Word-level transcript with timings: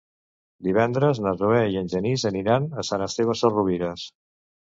Divendres 0.67 1.19
na 1.25 1.33
Zoè 1.41 1.59
i 1.73 1.77
en 1.81 1.91
Genís 1.91 2.25
aniran 2.31 2.67
a 2.69 2.87
Sant 2.89 3.05
Esteve 3.09 3.37
Sesrovires. 3.43 4.09